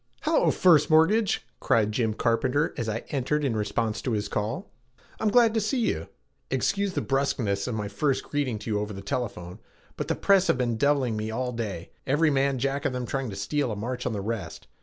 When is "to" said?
4.01-4.13, 5.53-5.61, 8.57-8.71, 13.29-13.35